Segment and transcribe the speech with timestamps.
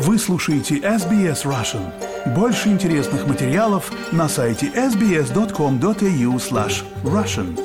[0.00, 1.92] Вы слушаете SBS Russian.
[2.32, 7.58] Больше интересных материалов на сайте sbs.com.au slash russian.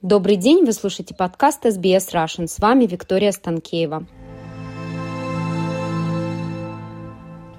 [0.00, 2.46] Добрый день, вы слушаете подкаст SBS Russian.
[2.46, 4.06] С вами Виктория Станкеева.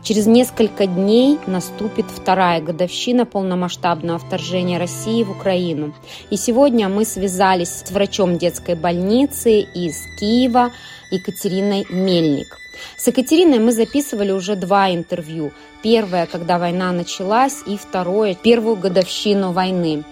[0.04, 5.94] Через несколько дней наступит вторая годовщина полномасштабного вторжения России в Украину.
[6.32, 10.72] И сегодня мы связались с врачом детской больницы из Киева
[11.12, 12.58] Екатериной Мельник.
[12.98, 15.52] С Екатериной мы записывали уже два интервью.
[15.84, 20.04] Первое, когда война началась, и второе, первую годовщину войны.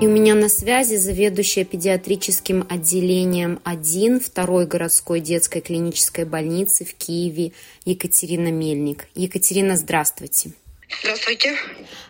[0.00, 6.94] И у меня на связи заведующая педиатрическим отделением 1 второй городской детской клинической больницы в
[6.94, 7.50] Киеве
[7.84, 9.06] Екатерина Мельник.
[9.16, 10.52] Екатерина, здравствуйте.
[11.00, 11.58] Здравствуйте.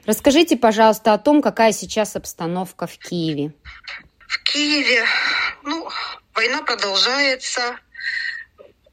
[0.04, 3.54] Расскажите, пожалуйста, о том, какая сейчас обстановка в Киеве.
[4.26, 5.06] В Киеве,
[5.62, 5.88] ну,
[6.34, 7.78] война продолжается,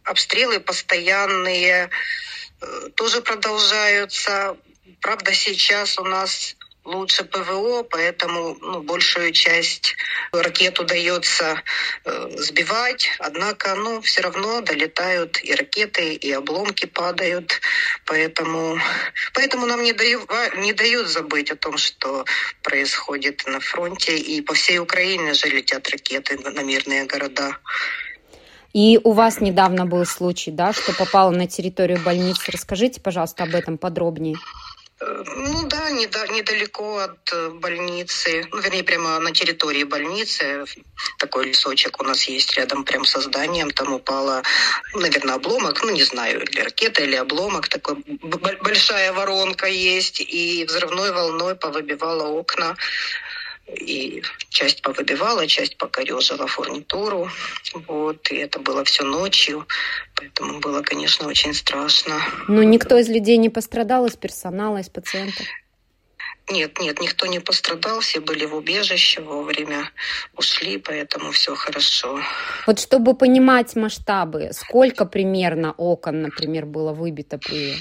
[0.06, 1.90] обстрелы постоянные
[2.62, 4.56] э, тоже продолжаются.
[5.02, 6.56] Правда, сейчас у нас
[6.86, 9.96] лучше ПВО, поэтому ну, большую часть
[10.32, 11.62] ракет удается
[12.06, 13.10] э, сбивать.
[13.20, 17.60] Однако, ну, все равно долетают и ракеты, и обломки падают.
[18.06, 18.80] Поэтому,
[19.34, 22.26] поэтому нам не дают, не дают забыть о том, что
[22.62, 24.18] происходит на фронте.
[24.18, 27.58] И по всей Украине же летят ракеты на мирные города.
[28.74, 32.52] И у вас недавно был случай, да, что попало на территорию больницы.
[32.52, 34.36] Расскажите, пожалуйста, об этом подробнее.
[35.02, 40.64] Ну да, недалеко от э, больницы, ну, вернее, прямо на территории больницы.
[41.20, 43.72] Такой лесочек у нас есть рядом прям со зданием.
[43.72, 44.42] Там упала,
[44.94, 47.68] наверное, обломок, ну не знаю, или ракета, или обломок.
[47.68, 47.96] Такой
[48.62, 50.22] большая воронка есть.
[50.22, 52.78] И взрывной волной повыбивала окна
[53.68, 57.30] и часть повыбивала, часть покорежила фурнитуру.
[57.88, 59.68] Вот, и это было все ночью,
[60.16, 62.22] поэтому было, конечно, очень страшно.
[62.48, 65.46] Но никто из людей не пострадал, из персонала, из пациентов?
[66.48, 69.90] Нет, нет, никто не пострадал, все были в убежище, вовремя
[70.36, 72.20] ушли, поэтому все хорошо.
[72.68, 77.78] Вот чтобы понимать масштабы, сколько примерно окон, например, было выбито при...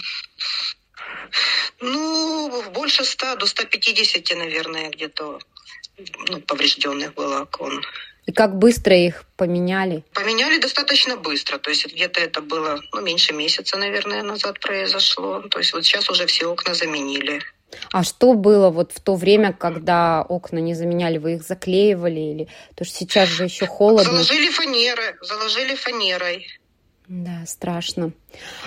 [1.81, 5.39] Ну, больше 100, до 150, наверное, где-то
[6.28, 7.83] ну, поврежденных было окон.
[8.27, 10.03] И как быстро их поменяли?
[10.15, 11.59] Поменяли достаточно быстро.
[11.59, 15.41] То есть где-то это было ну, меньше месяца, наверное, назад произошло.
[15.41, 17.43] То есть вот сейчас уже все окна заменили.
[17.93, 21.19] А что было вот в то время, когда окна не заменяли?
[21.19, 22.49] Вы их заклеивали или?
[22.71, 24.05] Потому что сейчас же еще холодно.
[24.05, 26.47] Заложили фанеры, заложили фанерой.
[27.07, 28.13] Да, страшно.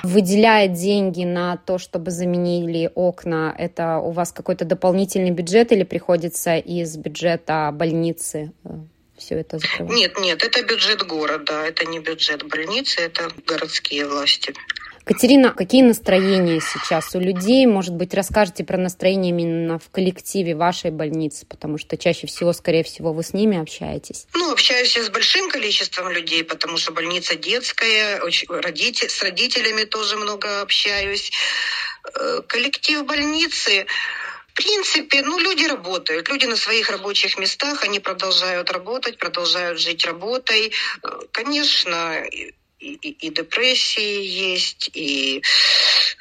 [0.03, 6.57] Выделяя деньги на то, чтобы заменили окна, это у вас какой-то дополнительный бюджет или приходится
[6.57, 8.69] из бюджета больницы э,
[9.17, 9.95] все это закрывать?
[9.95, 14.53] Нет, нет, это бюджет города, это не бюджет больницы, это городские власти.
[15.07, 17.65] Катерина, какие настроения сейчас у людей?
[17.65, 22.83] Может быть, расскажете про настроение именно в коллективе вашей больницы, потому что чаще всего, скорее
[22.83, 24.27] всего, вы с ними общаетесь.
[24.33, 28.19] Ну, общаюсь я с большим количеством людей, потому что больница детская,
[28.49, 31.31] родитель, с родителями тоже много общаюсь.
[32.13, 33.85] Э, коллектив больницы
[34.49, 36.27] в принципе, ну, люди работают.
[36.27, 40.73] Люди на своих рабочих местах, они продолжают работать, продолжают жить работой.
[41.03, 42.25] Э, конечно,
[42.79, 45.41] и, и, депрессии есть, и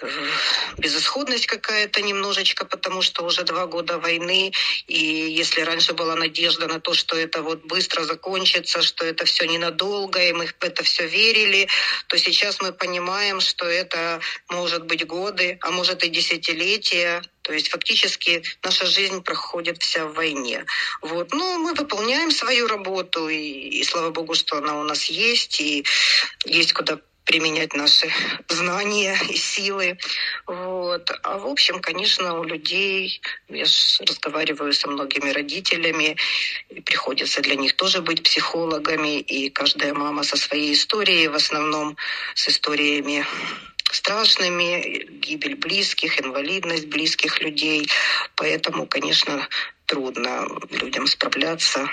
[0.00, 0.08] э,
[0.78, 4.52] безысходность какая-то немножечко, потому что уже два года войны,
[4.86, 9.46] и если раньше была надежда на то, что это вот быстро закончится, что это все
[9.46, 11.68] ненадолго, и мы в это все верили,
[12.06, 17.68] то сейчас мы понимаем, что это может быть годы, а может и десятилетия, то есть
[17.68, 20.64] фактически наша жизнь проходит вся в войне.
[21.00, 21.32] Вот.
[21.32, 25.86] Но мы выполняем свою работу, и, и слава богу, что она у нас есть, и
[26.44, 28.10] есть куда применять наши
[28.48, 29.96] знания и силы.
[30.48, 31.08] Вот.
[31.22, 36.16] А в общем, конечно, у людей, я же разговариваю со многими родителями,
[36.68, 41.96] и приходится для них тоже быть психологами, и каждая мама со своей историей, в основном
[42.34, 43.24] с историями
[43.96, 47.88] страшными, гибель близких, инвалидность близких людей.
[48.36, 49.48] Поэтому, конечно,
[49.86, 51.88] трудно людям справляться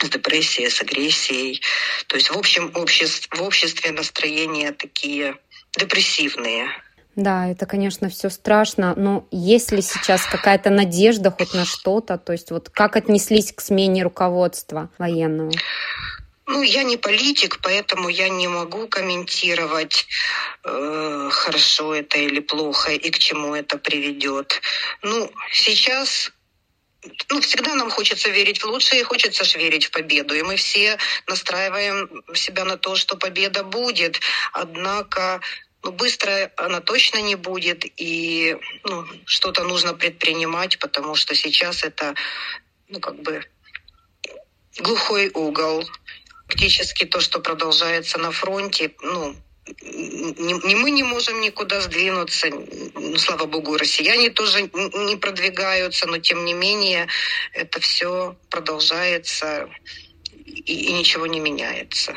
[0.00, 1.60] с депрессией, с агрессией.
[2.06, 5.36] То есть, в общем, обществ, в обществе настроения такие
[5.76, 6.68] депрессивные.
[7.16, 12.18] Да, это, конечно, все страшно, но есть ли сейчас какая-то надежда хоть на что-то?
[12.18, 15.52] То есть вот как отнеслись к смене руководства военного?
[16.46, 20.06] Ну, я не политик, поэтому я не могу комментировать,
[20.62, 24.60] э, хорошо это или плохо, и к чему это приведет.
[25.02, 26.32] Ну, сейчас
[27.30, 30.34] ну, всегда нам хочется верить в лучшее, и хочется же верить в победу.
[30.34, 34.20] И мы все настраиваем себя на то, что победа будет.
[34.52, 35.40] Однако
[35.82, 42.14] ну, быстро она точно не будет, и ну, что-то нужно предпринимать, потому что сейчас это,
[42.88, 43.44] ну, как бы
[44.78, 45.86] глухой угол.
[46.54, 49.34] Фактически то, что продолжается на фронте, ну,
[49.82, 52.46] не мы не можем никуда сдвинуться,
[52.94, 57.08] ну, слава богу, россияне тоже не продвигаются, но тем не менее
[57.54, 59.68] это все продолжается
[60.46, 62.14] и, и ничего не меняется.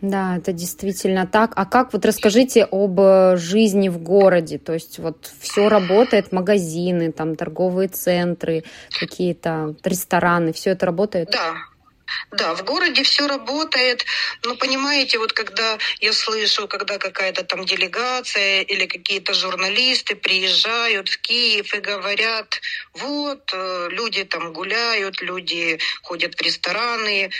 [0.00, 1.52] Да, это действительно так.
[1.54, 7.12] А как, вот расскажите об э, жизни в городе, то есть вот все работает, магазины,
[7.12, 8.64] там торговые центры,
[8.98, 11.28] какие-то рестораны, все это работает?
[11.30, 11.54] Да,
[12.30, 14.04] да, в городе все работает.
[14.44, 21.20] Но понимаете, вот когда я слышу, когда какая-то там делегация или какие-то журналисты приезжают в
[21.20, 22.60] Киев и говорят,
[22.94, 27.30] вот, э, люди там гуляют, люди ходят в рестораны,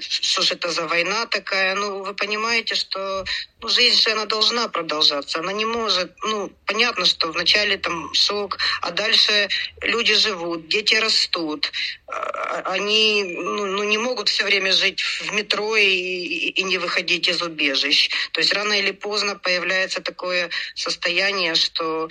[0.00, 1.74] что же это за война такая?
[1.74, 3.24] Ну, вы понимаете, что
[3.60, 5.38] ну, жизнь же она должна продолжаться.
[5.38, 9.48] Она не может, ну, понятно, что вначале там шок, а дальше
[9.82, 11.70] люди живут, дети растут.
[12.06, 17.28] А, они ну, ну, не могут все время жить в метро и, и не выходить
[17.28, 18.10] из убежищ.
[18.32, 22.08] То есть рано или поздно появляется такое состояние, что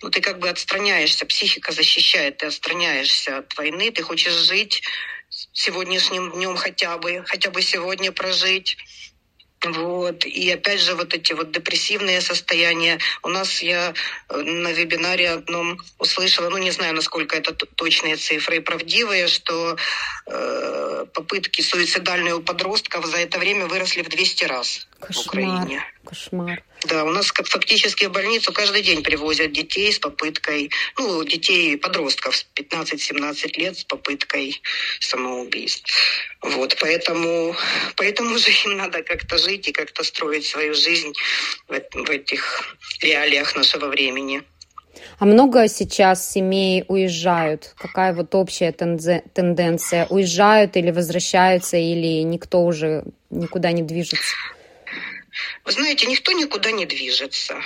[0.00, 4.82] ну, ты как бы отстраняешься, психика защищает, ты отстраняешься от войны, ты хочешь жить
[5.58, 8.76] сегодняшним днем хотя бы, хотя бы сегодня прожить.
[9.64, 10.24] Вот.
[10.24, 13.00] И опять же вот эти вот депрессивные состояния.
[13.24, 13.92] У нас я
[14.28, 19.76] э, на вебинаре одном услышала, ну не знаю, насколько это точные цифры и правдивые, что
[20.26, 25.24] э, попытки суицидальные у подростков за это время выросли в 200 раз Кошмар.
[25.24, 25.84] в Украине.
[26.04, 26.62] Кошмар.
[26.84, 32.44] Да, у нас фактически в больницу каждый день привозят детей с попыткой, ну, детей, подростков
[32.54, 34.60] 15-17 лет с попыткой
[35.00, 35.92] самоубийств.
[36.40, 37.54] Вот, поэтому,
[37.96, 41.12] поэтому же им надо как-то жить и как-то строить свою жизнь
[41.68, 44.42] в, в этих реалиях нашего времени.
[45.18, 47.74] А много сейчас семей уезжают?
[47.76, 50.06] Какая вот общая тенденция?
[50.06, 54.34] Уезжают или возвращаются, или никто уже никуда не движется?
[55.64, 57.62] Вы знаете, никто никуда не движется.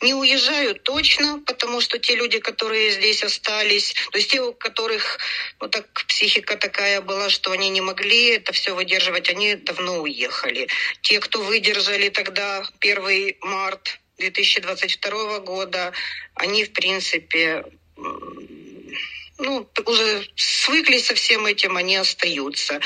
[0.00, 5.18] Не уезжают точно, потому что те люди, которые здесь остались, то есть те, у которых
[5.60, 10.68] вот так психика такая была, что они не могли это все выдерживать, они давно уехали.
[11.02, 15.92] Те, кто выдержали тогда 1 март 2022 года,
[16.34, 17.64] они, в принципе,
[19.38, 22.80] ну, уже свыклись со всем этим, они остаются.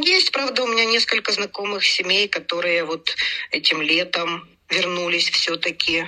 [0.00, 3.14] Есть, правда, у меня несколько знакомых семей, которые вот
[3.50, 6.06] этим летом вернулись все-таки,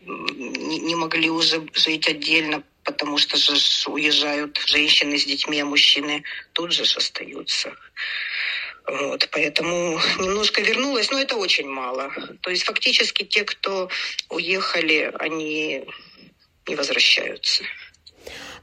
[0.00, 3.54] не, не могли уже жить отдельно, потому что же
[3.88, 6.22] уезжают женщины с детьми, а мужчины
[6.52, 7.74] тут же остаются.
[8.86, 12.12] Вот, поэтому немножко вернулась, но это очень мало.
[12.42, 13.88] То есть фактически те, кто
[14.28, 15.84] уехали, они
[16.68, 17.64] не возвращаются.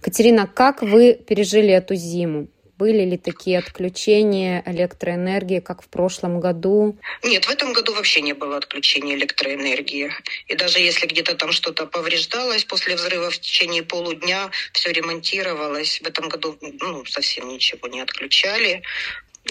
[0.02, 2.50] Катерина, как вы пережили эту зиму?
[2.82, 6.98] Были ли такие отключения электроэнергии, как в прошлом году?
[7.22, 10.12] Нет, в этом году вообще не было отключения электроэнергии.
[10.48, 16.02] И даже если где-то там что-то повреждалось после взрыва в течение полудня, все ремонтировалось.
[16.02, 18.82] В этом году ну, совсем ничего не отключали.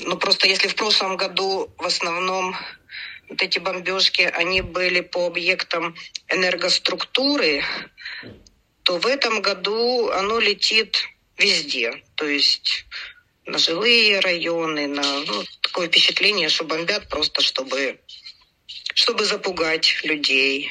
[0.02, 2.56] Ну, просто если в прошлом году в основном
[3.28, 5.94] вот эти бомбежки, они были по объектам
[6.26, 7.62] энергоструктуры,
[8.82, 10.96] то в этом году оно летит
[11.38, 12.02] везде.
[12.16, 12.86] То есть
[13.50, 17.98] на жилые районы, на ну, такое впечатление, что бомбят просто, чтобы,
[18.94, 20.70] чтобы запугать людей.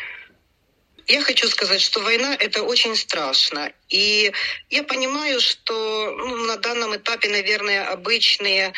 [1.08, 3.74] Я хочу сказать, что война– это очень страшно.
[3.90, 4.32] И
[4.70, 8.74] я понимаю, что ну, на данном этапе, наверное, обычные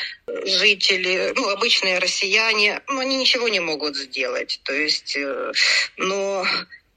[0.46, 4.62] жители, ну, обычные россияне, ну, они ничего не могут сделать.
[4.64, 5.52] То есть, э,
[5.98, 6.46] но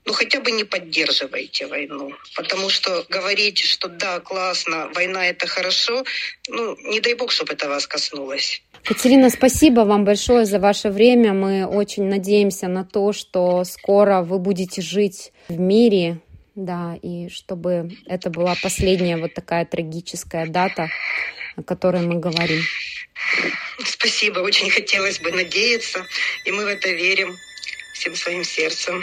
[0.04, 2.12] ну хотя бы не поддерживайте войну.
[2.36, 6.04] Потому что говорить, что да, классно, война это хорошо,
[6.48, 8.62] ну не дай бог, чтобы это вас коснулось.
[8.84, 11.32] Катерина, спасибо вам большое за ваше время.
[11.32, 16.20] Мы очень надеемся на то, что скоро вы будете жить в мире,
[16.54, 20.90] да, и чтобы это была последняя вот такая трагическая дата,
[21.56, 22.60] о которой мы говорим.
[23.84, 26.04] Спасибо, очень хотелось бы надеяться,
[26.44, 27.34] и мы в это верим
[27.94, 29.02] всем своим сердцем.